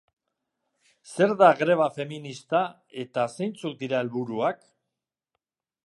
[1.09, 2.63] Zer da greba feminista
[3.05, 4.69] eta zeintzuk dira helburuak?